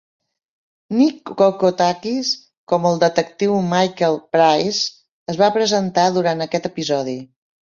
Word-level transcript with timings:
Nick 0.99 1.33
Kokotakis, 1.41 2.31
com 2.73 2.87
el 2.91 2.97
detectiu 3.03 3.59
Michael 3.75 4.17
Price, 4.37 4.89
es 5.35 5.39
va 5.45 5.51
presentar 5.61 6.09
durant 6.19 6.45
aquest 6.49 6.69
episodi. 6.73 7.17